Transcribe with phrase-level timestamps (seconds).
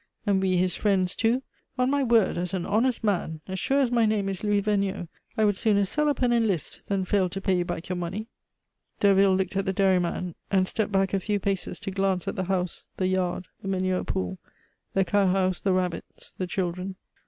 [0.25, 1.43] And we his friends, too!
[1.77, 5.07] On my word as an honest man, as sure as my name is Louis Vergniaud,
[5.37, 8.25] I would sooner sell up and enlist than fail to pay you back your money"
[8.99, 12.45] Derville looked at the dairyman, and stepped back a few paces to glance at the
[12.45, 14.39] house, the yard, the manure pool,
[14.95, 16.95] the cowhouse, the rabbits, the children.